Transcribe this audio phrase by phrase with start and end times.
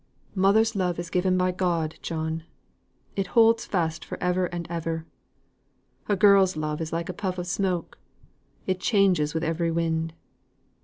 [0.33, 2.41] "Mother's love is given by God, John.
[3.15, 5.05] It holds fast for ever and ever.
[6.09, 7.99] A girl's love is like a puff of smoke,
[8.65, 10.15] it changes with every wind.